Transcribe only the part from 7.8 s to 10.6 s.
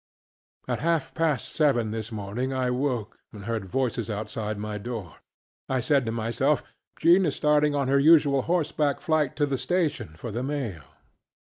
her usual horseback flight to the station for the